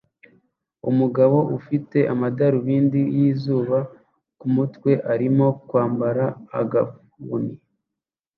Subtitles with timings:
[0.89, 3.77] Umugabo ufite amadarubindi yizuba
[4.39, 6.23] kumutwe arimo kwambara
[6.59, 7.53] agafuni